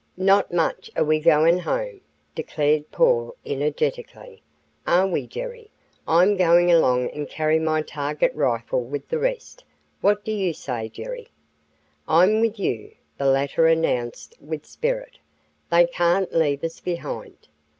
[0.17, 2.01] "Not much are we goin' home,"
[2.33, 4.41] declared Paul, energetically;
[4.87, 5.69] "are we, Jerry?
[6.07, 9.63] I'm goin' along and carry my target rifle with the rest.
[9.99, 11.27] What do you say, Jerry?"
[12.07, 15.19] "I'm with you," the latter announced with spirit.
[15.69, 17.47] "They can't leave us behind."